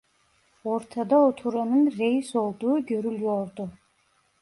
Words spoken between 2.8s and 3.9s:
görülüyordu.